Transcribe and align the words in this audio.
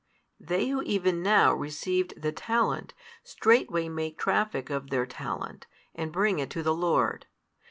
They 0.39 0.69
who 0.69 0.81
even 0.81 1.21
now 1.21 1.53
received 1.53 2.19
the 2.19 2.31
talent, 2.31 2.95
straightway 3.23 3.87
make 3.87 4.17
traffic 4.17 4.71
of 4.71 4.89
their 4.89 5.05
talent, 5.05 5.67
and 5.93 6.11
bring 6.11 6.39
it 6.39 6.49
to 6.49 6.63
the 6.63 6.73
Lord. 6.73 7.27